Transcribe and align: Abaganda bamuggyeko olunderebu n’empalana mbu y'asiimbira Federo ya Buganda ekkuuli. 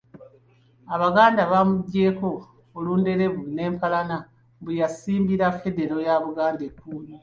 Abaganda 0.95 1.41
bamuggyeko 1.51 2.27
olunderebu 2.77 3.41
n’empalana 3.55 4.17
mbu 4.59 4.71
y'asiimbira 4.79 5.45
Federo 5.61 5.97
ya 6.07 6.15
Buganda 6.25 6.61
ekkuuli. 6.69 7.15